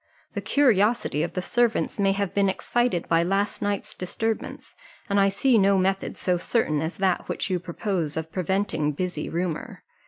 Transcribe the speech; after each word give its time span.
The 0.33 0.41
curiosity 0.41 1.21
of 1.21 1.33
the 1.33 1.43
servants 1.43 1.99
may 1.99 2.11
have 2.13 2.33
been 2.33 2.49
excited 2.49 3.07
by 3.07 3.21
last 3.21 3.61
night's 3.61 3.93
disturbance, 3.93 4.73
and 5.07 5.19
I 5.19 5.29
see 5.29 5.59
no 5.59 5.77
method 5.77 6.17
so 6.17 6.37
certain 6.37 6.81
as 6.81 6.97
that 6.97 7.29
which 7.29 7.51
you 7.51 7.59
propose 7.59 8.17
of 8.17 8.31
preventing 8.31 8.93
busy 8.93 9.29
rumour. 9.29 9.83